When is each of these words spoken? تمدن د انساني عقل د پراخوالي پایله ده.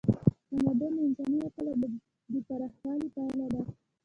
تمدن 0.49 0.91
د 0.97 0.99
انساني 1.05 1.37
عقل 1.47 1.67
د 2.31 2.33
پراخوالي 2.47 3.07
پایله 3.15 3.47
ده. 3.53 3.61